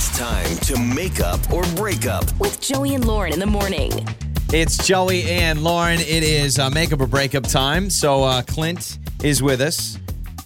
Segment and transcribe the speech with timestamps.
[0.00, 2.24] It's time to make up or break up.
[2.38, 3.90] With Joey and Lauren in the morning.
[4.52, 5.98] It's Joey and Lauren.
[5.98, 7.90] It is uh, makeup or breakup time.
[7.90, 9.98] So uh, Clint is with us.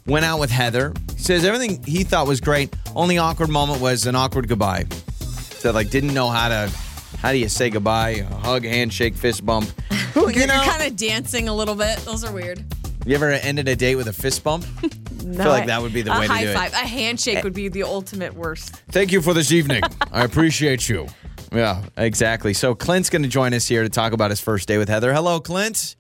[0.07, 0.95] Went out with Heather.
[1.19, 2.75] Says everything he thought was great.
[2.97, 4.87] Only awkward moment was an awkward goodbye.
[5.21, 6.73] Said like didn't know how to
[7.19, 8.25] how do you say goodbye?
[8.31, 9.71] A hug, handshake, fist bump.
[10.15, 11.99] You're, you know, kind of dancing a little bit.
[11.99, 12.65] Those are weird.
[13.05, 14.65] You ever ended a date with a fist bump?
[15.25, 16.55] No, feel like that would be the a way to high do it.
[16.55, 16.73] five.
[16.73, 18.75] A handshake would be the ultimate worst.
[18.91, 19.81] Thank you for this evening.
[20.13, 21.07] I appreciate you.
[21.53, 22.53] Yeah, exactly.
[22.55, 25.15] So Clint's going to join us here to talk about his first day with Heather.
[25.15, 25.95] Hello, Clint.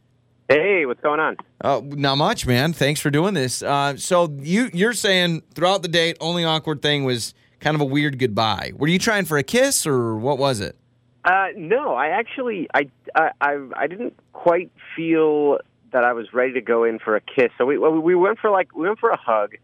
[0.48, 1.36] Hey, what's going on?
[1.60, 2.72] Uh, not much, man.
[2.72, 3.62] Thanks for doing this.
[3.62, 7.86] Uh, so you you're saying throughout the date, only awkward thing was kind of a
[7.86, 8.72] weird goodbye.
[8.74, 10.76] Were you trying for a kiss or what was it?
[11.24, 15.58] Uh, no, I actually, I, I, I, I didn't quite feel
[15.92, 17.50] that I was ready to go in for a kiss.
[17.58, 19.54] So we, we went for like, we went for a hug,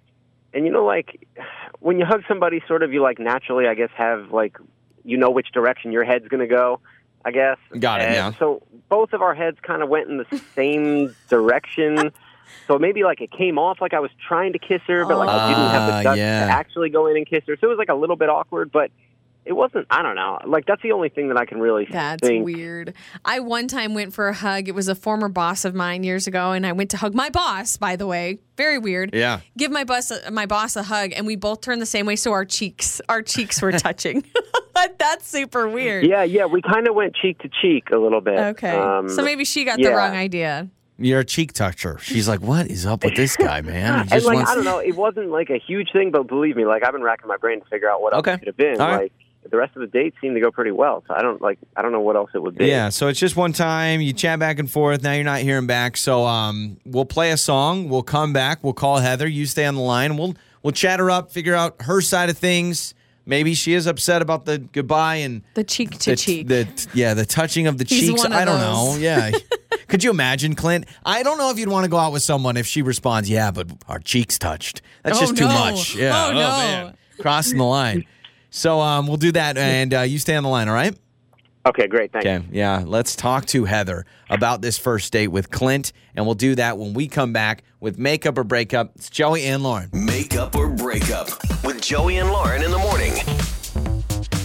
[0.55, 1.27] and you know, like
[1.81, 4.57] when you hug somebody, sort of, you like naturally, I guess, have like,
[5.05, 6.81] you know, which direction your head's going to go.
[7.25, 7.59] I guess.
[7.79, 8.33] Got it, And yeah.
[8.39, 12.13] So both of our heads kind of went in the same direction.
[12.69, 15.29] So maybe like it came off like I was trying to kiss her, but like
[15.29, 16.47] I didn't have Ah, the guts yeah.
[16.47, 17.57] to actually go in and kiss her.
[17.61, 18.91] So it was like a little bit awkward, but
[19.49, 19.87] it wasn't.
[19.91, 20.39] I don't know.
[20.47, 21.95] Like that's the only thing that I can really think.
[21.95, 22.45] That's think.
[22.45, 22.95] weird.
[23.25, 24.69] I one time went for a hug.
[24.69, 27.31] It was a former boss of mine years ago, and I went to hug my
[27.31, 27.77] boss.
[27.77, 29.15] By the way, very weird.
[29.15, 29.41] Yeah.
[29.57, 32.15] Give my boss a, my boss a hug, and we both turned the same way,
[32.17, 34.23] so our cheeks our cheeks were touching.
[34.99, 36.07] That's super weird.
[36.07, 36.45] Yeah, yeah.
[36.47, 38.39] We kind of went cheek to cheek a little bit.
[38.39, 38.71] Okay.
[38.77, 40.69] Um, so maybe she got the wrong idea.
[41.01, 41.99] You're a cheek toucher.
[42.01, 44.09] She's like, what is up with this guy, man?
[44.09, 46.57] He and like wants- I don't know, it wasn't like a huge thing, but believe
[46.57, 48.33] me, like I've been racking my brain to figure out what else Okay.
[48.35, 48.81] it could have been.
[48.81, 49.13] All right.
[49.49, 51.59] Like the rest of the date seemed to go pretty well, so I don't like
[51.77, 52.67] I don't know what else it would be.
[52.67, 54.01] Yeah, so it's just one time.
[54.03, 55.03] You chat back and forth.
[55.03, 55.97] Now you're not hearing back.
[55.97, 57.89] So um, we'll play a song.
[57.89, 58.63] We'll come back.
[58.63, 59.27] We'll call Heather.
[59.27, 60.17] You stay on the line.
[60.19, 61.31] We'll we'll chat her up.
[61.33, 62.95] Figure out her side of things.
[63.25, 66.49] Maybe she is upset about the goodbye and The cheek to the, cheek.
[66.49, 68.23] The yeah, the touching of the He's cheeks.
[68.23, 68.95] one of I don't those.
[68.97, 69.01] know.
[69.01, 69.31] Yeah.
[69.89, 70.87] Could you imagine, Clint?
[71.05, 73.51] I don't know if you'd want to go out with someone if she responds, "Yeah,
[73.51, 75.53] but our cheeks touched." That's Oh, just too no.
[75.55, 75.95] much.
[75.95, 76.27] Yeah.
[76.27, 76.39] Oh, no.
[76.39, 76.95] man.
[77.21, 78.05] Crossing the line.
[78.51, 80.69] So um, we'll do that, and uh, you stay on the line.
[80.69, 80.97] All right.
[81.67, 82.13] Okay, great.
[82.13, 82.27] Thanks.
[82.27, 82.83] Okay, yeah.
[82.87, 86.95] Let's talk to Heather about this first date with Clint, and we'll do that when
[86.95, 88.93] we come back with makeup or breakup.
[88.97, 89.91] It's Joey and Lauren.
[89.93, 91.29] Makeup or Breakup
[91.63, 93.13] with Joey and Lauren in the morning.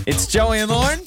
[0.05, 0.99] It's Joey and Lauren.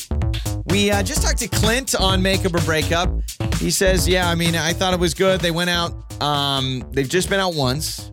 [0.66, 3.10] We uh, just talked to Clint on makeup or breakup.
[3.58, 5.40] He says, "Yeah, I mean, I thought it was good.
[5.40, 5.92] They went out.
[6.22, 8.10] Um, they've just been out once,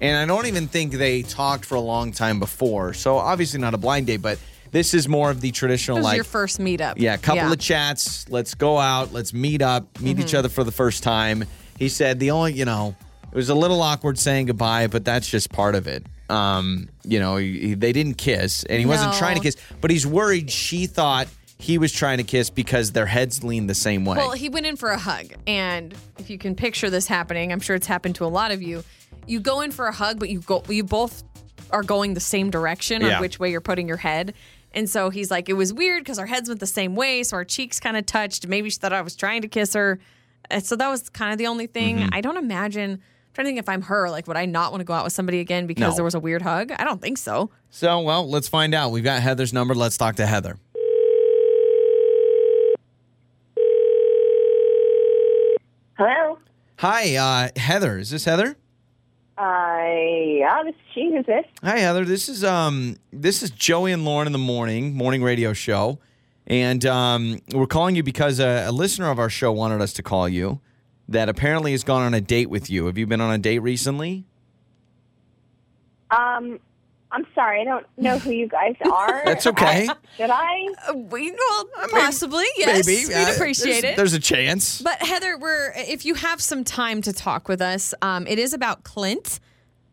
[0.00, 2.94] and I don't even think they talked for a long time before.
[2.94, 4.38] So obviously not a blind date, but
[4.70, 6.94] this is more of the traditional like." your first meetup.
[6.96, 8.28] Yeah, a couple of chats.
[8.28, 9.12] Let's go out.
[9.12, 11.44] Let's meet up, meet each other for the first time.
[11.78, 12.94] He said the only, you know,
[13.30, 16.04] it was a little awkward saying goodbye, but that's just part of it.
[16.30, 19.90] Um, you know, he, he- they didn't kiss, and he wasn't trying to kiss, but
[19.90, 21.28] he's worried she thought
[21.58, 24.16] he was trying to kiss because their heads leaned the same way.
[24.18, 25.26] Well, he went in for a hug.
[25.46, 28.60] And if you can picture this happening, I'm sure it's happened to a lot of
[28.62, 28.82] you.
[29.26, 31.22] You go in for a hug, but you go you both
[31.70, 33.16] are going the same direction Yeah.
[33.16, 34.34] on which way you're putting your head.
[34.72, 37.36] And so he's like, it was weird because our heads went the same way, so
[37.36, 38.46] our cheeks kind of touched.
[38.46, 39.98] Maybe she thought I was trying to kiss her.
[40.50, 41.98] And so that was kind of the only thing.
[41.98, 42.08] Mm-hmm.
[42.12, 42.90] I don't imagine.
[42.92, 43.00] I'm
[43.34, 45.12] trying to think if I'm her, like, would I not want to go out with
[45.12, 45.94] somebody again because No.
[45.94, 46.72] there was a weird hug?
[46.72, 47.50] I don't think so.
[47.70, 48.90] so, well, let's find out.
[48.90, 49.74] We've got Heather's number.
[49.74, 50.58] Let's talk to Heather.
[55.96, 56.38] Hello.
[56.78, 57.98] Hi, uh, Heather.
[57.98, 58.56] Is this Heather?
[59.36, 59.82] Uh,
[60.38, 61.10] yeah, this is she.
[61.12, 61.44] Who's this?
[61.62, 62.04] Hi Heather.
[62.04, 65.98] This is um this is Joey and Lauren in the morning morning radio show,
[66.46, 70.02] and um, we're calling you because a, a listener of our show wanted us to
[70.02, 70.60] call you.
[71.08, 72.86] That apparently has gone on a date with you.
[72.86, 74.24] Have you been on a date recently?
[76.10, 76.60] Um,
[77.14, 79.22] I'm sorry, I don't know who you guys are.
[79.24, 79.88] That's okay.
[80.16, 80.66] Should I?
[80.88, 82.86] Uh, we, well, possibly, yes.
[82.86, 83.96] Maybe We'd Uh, appreciate there's, it.
[83.96, 84.82] There's a chance.
[84.82, 88.52] But Heather, we're if you have some time to talk with us, um, it is
[88.52, 89.38] about Clint,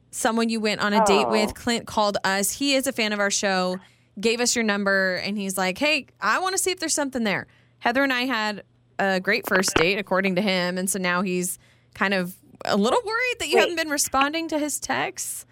[0.09, 1.31] someone you went on a date Oh.
[1.31, 1.53] with.
[1.53, 2.51] Clint called us.
[2.53, 3.77] He is a fan of our show,
[4.19, 7.23] gave us your number, and he's like, "Hey, I want to see if there's something
[7.23, 7.46] there."
[7.79, 8.63] Heather and I had
[8.99, 11.59] a great first date, according to him, and so now he's
[11.93, 12.35] kind of
[12.66, 13.61] a little worried that you Wait.
[13.61, 15.46] haven't been responding to his texts.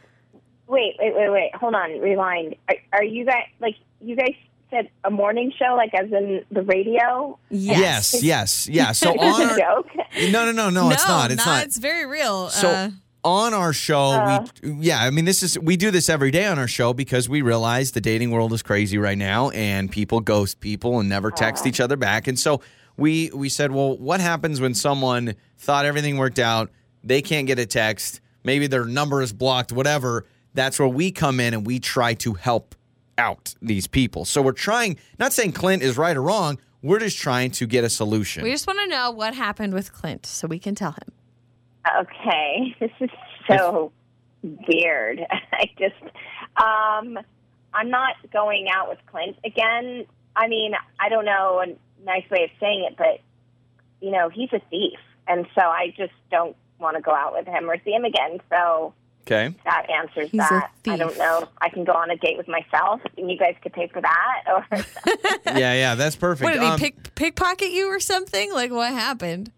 [0.70, 1.52] Wait, wait, wait, wait.
[1.56, 2.00] Hold on.
[2.00, 2.56] Rewind.
[2.70, 4.34] Are, are you guys like you guys
[4.70, 7.38] said a morning show, like as in the radio?
[7.50, 8.68] yes, yes, yes.
[8.70, 8.92] yeah.
[8.94, 9.88] So on this a our joke?
[10.32, 11.32] no, no, no, no, it's not.
[11.32, 11.64] It's not.
[11.66, 12.50] It's very real.
[12.50, 12.90] So Uh,
[13.24, 16.58] on our show, we yeah, I mean this is we do this every day on
[16.60, 20.60] our show because we realize the dating world is crazy right now and people ghost
[20.62, 22.28] people and never text each other back.
[22.28, 22.62] And so
[22.96, 26.70] we we said, well, what happens when someone thought everything worked out,
[27.04, 30.26] they can't get a text, maybe their number is blocked, whatever.
[30.54, 32.76] That's where we come in and we try to help
[33.18, 34.26] out these people.
[34.26, 36.60] So we're trying, not saying Clint is right or wrong.
[36.82, 38.44] We're just trying to get a solution.
[38.44, 41.12] We just want to know what happened with Clint so we can tell him.
[42.02, 43.10] Okay, this is
[43.48, 43.92] so
[44.42, 45.20] weird.
[45.54, 46.02] I just,
[46.58, 47.20] um,
[47.74, 50.06] I'm not going out with Clint again.
[50.36, 53.20] I mean, I don't know a nice way of saying it, but
[54.02, 57.46] you know, he's a thief, and so I just don't want to go out with
[57.46, 58.40] him or see him again.
[58.50, 58.94] So
[59.32, 59.56] okay.
[59.66, 60.72] that answers He's a that.
[60.88, 61.48] I don't know.
[61.62, 64.44] I can go on a date with myself, and you guys could pay for that,
[64.48, 64.66] or
[65.58, 66.44] Yeah, yeah, that's perfect.
[66.46, 68.54] What did he Um, pick pickpocket you or something?
[68.54, 69.52] Like what happened?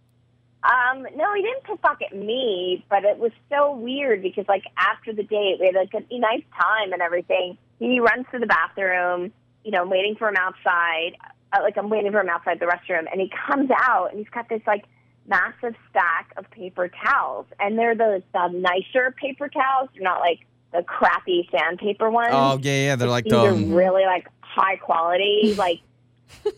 [0.64, 5.24] Um, no, he didn't pickpocket me, but it was so weird because, like, after the
[5.24, 7.58] date, we had like a nice time and everything.
[7.80, 9.32] He runs to the bathroom,
[9.64, 11.14] you know, I'm waiting for him outside.
[11.52, 14.30] Uh, like, I'm waiting for him outside the restroom, and he comes out and he's
[14.30, 14.86] got this like
[15.32, 19.90] massive stack of paper towels, and they're the the nicer paper towels.
[19.94, 20.40] They're not like
[20.74, 22.30] the crappy sandpaper ones.
[22.32, 22.96] Oh yeah, yeah.
[22.98, 25.80] They're like These the are really like high quality, like.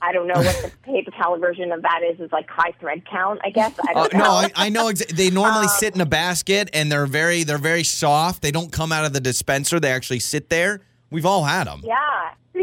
[0.04, 2.20] I don't know what the paper towel version of that is.
[2.20, 3.74] Is like high thread count, I guess.
[3.90, 4.20] I don't know.
[4.20, 4.86] no, I, I know.
[4.86, 8.44] Exa- they normally Um, sit in a basket, and they're very they're very soft.
[8.44, 9.80] They don't come out of the dispenser.
[9.80, 10.81] They actually sit there.
[11.10, 11.81] We've all had them.
[11.84, 11.98] Yeah.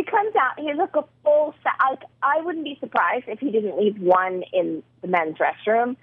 [0.00, 0.58] He comes out.
[0.58, 1.72] He has like a full set.
[1.90, 5.94] Like, I wouldn't be surprised if he didn't leave one in the men's restroom.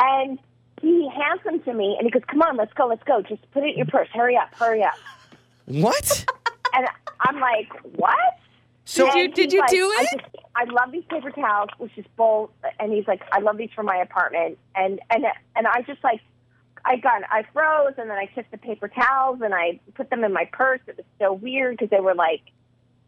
[0.00, 0.40] And
[0.82, 3.22] he hands them to me, and he goes, "Come on, let's go, let's go.
[3.22, 4.08] Just put it in your purse.
[4.12, 4.94] Hurry up, hurry up."
[5.66, 6.24] What?
[6.72, 6.88] And
[7.20, 8.18] I'm like, "What?"
[8.86, 10.20] So Did you- did you like, do I, it?
[10.20, 12.50] just, I love these paper towels, which is bold.
[12.80, 14.58] And he's like, I love these for my apartment.
[14.74, 15.24] And and
[15.54, 16.20] and I just like,
[16.84, 20.24] I got, I froze, and then I took the paper towels and I put them
[20.24, 20.80] in my purse.
[20.88, 22.42] It was so weird because they were like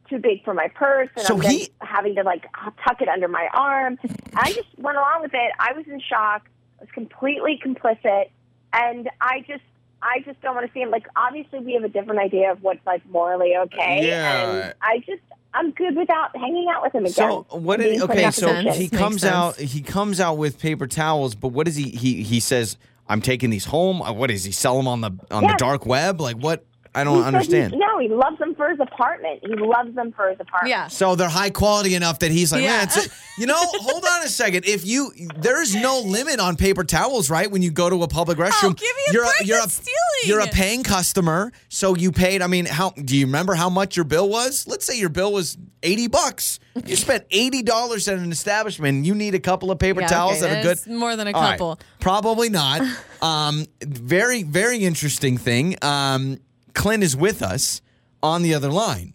[0.08, 2.44] too big for my purse, and So I'm he- having to like
[2.84, 3.98] tuck it under my arm.
[4.34, 5.52] I just went along with it.
[5.58, 6.48] I was in shock.
[6.80, 8.30] I was completely complicit,
[8.72, 9.62] and I just.
[10.02, 10.90] I just don't want to see him.
[10.90, 14.06] Like, obviously, we have a different idea of what's like morally okay.
[14.06, 14.66] Yeah.
[14.66, 15.22] And I just,
[15.54, 17.12] I'm good without hanging out with him again.
[17.14, 17.78] So what?
[17.78, 19.32] Did, being put in okay, so he Makes comes sense.
[19.34, 19.56] out.
[19.56, 21.88] He comes out with paper towels, but what is he?
[21.88, 22.76] He he says,
[23.08, 25.86] "I'm taking these home." Uh, What is he sell them on the on the dark
[25.86, 26.20] web?
[26.20, 26.64] Like what?
[26.96, 27.72] I don't said understand.
[27.74, 29.40] He, no, he loves them for his apartment.
[29.46, 30.70] He loves them for his apartment.
[30.70, 30.88] Yeah.
[30.88, 32.78] So they're high quality enough that he's like, Yeah.
[32.78, 34.64] man, it's a, you know, hold on a second.
[34.66, 37.50] If you, there's no limit on paper towels, right?
[37.50, 39.74] When you go to a public restroom, Oh, give me a you're break, you're that's
[39.74, 39.92] stealing.
[40.24, 42.40] You're a paying customer, so you paid.
[42.40, 44.66] I mean, how do you remember how much your bill was?
[44.66, 46.58] Let's say your bill was eighty bucks.
[46.86, 49.04] You spent eighty dollars at an establishment.
[49.04, 50.78] You need a couple of paper Yeah, towels okay, that are good.
[50.78, 51.78] that's more than a All right, couple.
[52.00, 52.80] Probably not.
[53.20, 55.76] Um, very, very interesting thing.
[55.82, 56.38] Um,
[56.76, 57.82] Clint is with us
[58.22, 59.14] on the other line.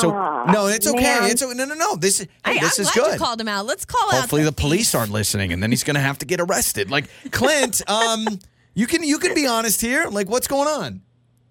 [0.00, 1.02] So no, it's okay.
[1.02, 1.30] man.
[1.30, 1.96] It's no, no, no.
[1.96, 3.12] This, hey, Hey, this I'm is glad good.
[3.14, 3.66] you called him out.
[3.66, 5.00] Let's call Hopefully, out Hopefully, the police thief.
[5.00, 6.88] aren't listening, and then he's going to have to get arrested.
[6.90, 8.38] Like Clint, um,
[8.74, 10.06] you can you can be honest here.
[10.06, 11.02] Like, what's going on?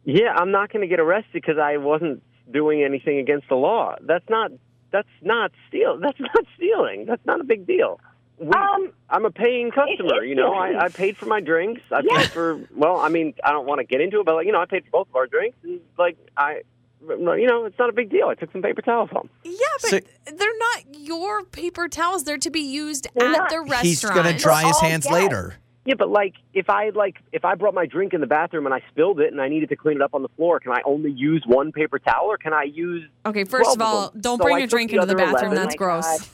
[0.05, 3.95] Yeah, I'm not going to get arrested because I wasn't doing anything against the law.
[4.01, 4.51] That's not.
[4.91, 5.99] That's not steal.
[5.99, 7.05] That's not stealing.
[7.05, 7.99] That's not a big deal.
[8.41, 10.23] We, Um, I'm a paying customer.
[10.23, 10.53] it You know.
[10.53, 11.81] I, I paid for my drinks.
[11.91, 12.17] I Yeah.
[12.17, 12.59] paid for.
[12.75, 14.65] Well, I mean, I don't want to get into it, but like, you know, I
[14.65, 15.57] paid for both of our drinks.
[15.63, 16.61] And, like, I,
[17.07, 18.27] you know, it's not a big deal.
[18.27, 19.29] I took some paper towels home.
[19.43, 19.99] Yeah, but So-
[20.35, 22.23] they're not your paper towels.
[22.23, 23.49] They're to be used at not.
[23.49, 23.85] the restaurant.
[23.85, 25.13] He's going to dry his hands dead.
[25.13, 25.55] later.
[25.83, 28.73] Yeah, but like, if I like, if I brought my drink in the bathroom and
[28.73, 30.81] I spilled it and I needed to clean it up on the floor, can I
[30.85, 33.07] only use one paper towel, or can I use?
[33.25, 34.21] Okay, first of all, them?
[34.21, 35.53] don't So bring I your drink the into the bathroom.
[35.53, 35.55] 11.
[35.55, 36.05] That's my gross.
[36.19, 36.27] God.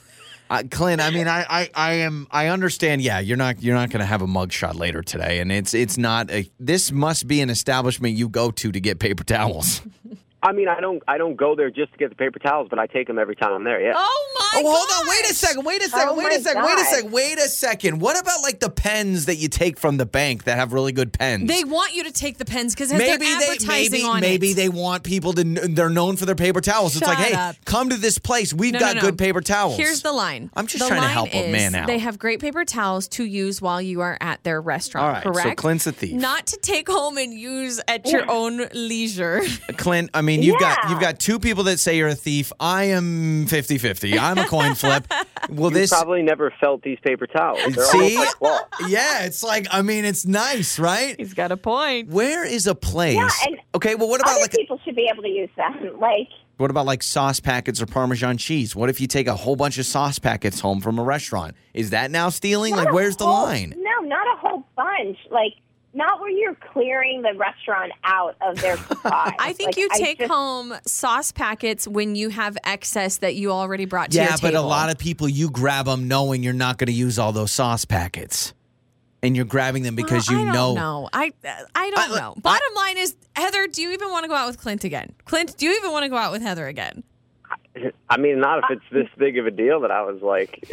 [0.50, 3.02] Uh, Clint, I mean, I, I, I am, I understand.
[3.02, 5.98] Yeah, you're not, you're not going to have a mugshot later today, and it's, it's
[5.98, 6.50] not a.
[6.58, 9.82] This must be an establishment you go to to get paper towels.
[10.42, 12.78] I mean, I don't, I don't go there just to get the paper towels, but
[12.78, 13.80] I take them every time I'm there.
[13.80, 13.92] Yeah.
[13.96, 14.62] Oh my!
[14.64, 15.08] Oh, hold on.
[15.10, 15.64] Wait a second.
[15.64, 16.08] Wait a second.
[16.10, 16.62] Oh wait a second.
[16.62, 17.12] Wait a second.
[17.12, 17.98] Wait a second.
[18.00, 21.12] What about like the pens that you take from the bank that have really good
[21.12, 21.48] pens?
[21.48, 24.54] They want you to take the pens because they're maybe they maybe on maybe it.
[24.54, 26.94] they want people to they're known for their paper towels.
[26.96, 28.54] it's like, Shut hey, come to this place.
[28.54, 29.08] We've No, got no, no.
[29.08, 29.76] good paper towels.
[29.76, 30.50] Here's the line.
[30.54, 31.86] I'm just The trying to line help a is man out.
[31.88, 35.04] They have great paper towels to use while you are at their restaurant.
[35.04, 35.58] All right, so correct?
[35.58, 36.14] Clint's a thief.
[36.14, 39.42] Not to take home and use at your own leisure.
[39.76, 42.52] Clint, I mean, you've got you've got two people that say you're a thief.
[42.60, 44.18] I am 50-50.
[44.18, 45.06] I'm a coin flip.
[45.50, 47.58] Well, You this probably never felt these paper towels.
[47.74, 48.16] They're See?
[48.18, 48.62] almost like.
[48.88, 51.14] Yeah, it's like I mean, it's nice, right?
[51.18, 52.08] He's got a point.
[52.10, 53.16] Where is a place?
[53.16, 55.98] Yeah, and okay, well what about like people should be able to use them.
[55.98, 58.76] Like, What about like sauce packets or Parmesan cheese?
[58.76, 61.54] What if you take a whole bunch of sauce packets home from a restaurant?
[61.72, 62.72] Is that now stealing?
[62.76, 63.72] not Like, a where's the line?
[63.78, 65.16] No, not a whole bunch.
[65.30, 65.54] Like,
[65.98, 69.34] not where you're clearing the restaurant out of their supply.
[69.38, 73.50] I think Like, you take just- home sauce packets when you have excess that you
[73.52, 76.52] already brought to Yeah, your but a lot of people, you grab them knowing you're
[76.54, 78.54] not going to use all those sauce packets.
[79.20, 80.52] And you're grabbing them because Well, you I know.
[80.52, 81.08] don't know.
[81.12, 81.32] I
[81.74, 82.34] I don't I- know.
[82.36, 85.12] I- Bottom line is, Heather, do you even want to go out with Clint again?
[85.24, 87.02] Clint, do you even want to go out with Heather again?
[88.08, 90.64] I mean, not if it's this big of a deal that I was like,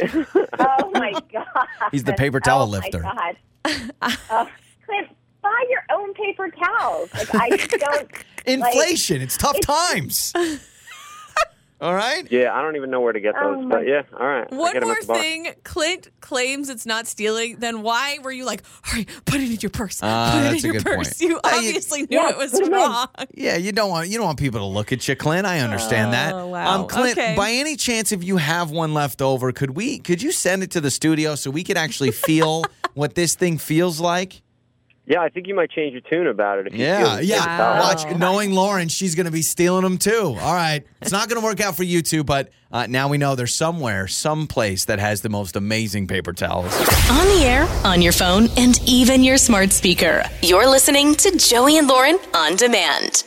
[0.58, 1.46] Oh my god.
[1.90, 3.00] He's the paper towel oh lifter.
[3.00, 3.90] My god.
[4.30, 4.46] uh,
[4.86, 5.08] Clint,
[5.42, 7.12] buy your own paper towels.
[7.14, 8.10] Like I just don't.
[8.46, 9.20] Inflation.
[9.22, 10.32] it's tough times.
[11.78, 12.26] All right.
[12.32, 13.64] yeah, I don't even know where to get Oh those.
[13.66, 14.50] my- but yeah, all right.
[14.50, 15.18] One more at the bar.
[15.18, 15.48] thing.
[15.62, 17.56] Clint claims it's not stealing.
[17.58, 20.00] Then why were you like, all right, put it in your purse.
[20.02, 21.08] Ah, put it in a your good purse.
[21.18, 21.20] point.
[21.20, 22.72] You Hey, you- obviously knew Yeah, it was put 'em in.
[22.72, 23.08] wrong.
[23.34, 25.46] Yeah, you don't want you don't want people to look at you, Clint.
[25.46, 26.32] I understand that.
[26.32, 26.80] Oh, wow.
[26.80, 27.34] Um, Clint, Okay.
[27.36, 30.70] by any chance, if you have one left over, could we could you send it
[30.70, 32.64] to the studio so we could actually feel
[32.94, 34.40] what this thing feels like?
[35.08, 36.66] Yeah, I think you might change your tune about it.
[36.66, 37.36] If Yeah, feel yeah.
[37.36, 37.78] paper towel.
[37.80, 40.36] Watch, knowing Lauren, she's going to be stealing them too.
[40.40, 43.16] All right, it's not going to work out for you two, but uh, now we
[43.16, 46.74] know there's somewhere, some place that has the most amazing paper towels.
[47.08, 50.24] On the air, on your phone, and even your smart speaker.
[50.42, 53.22] You're listening to Joey and Lauren on demand.